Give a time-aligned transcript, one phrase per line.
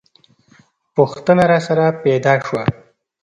[0.95, 2.63] پوښتنه راسره پیدا شوه.